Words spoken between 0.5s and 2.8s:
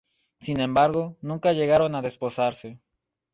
embargo, nunca llegaron a desposarse.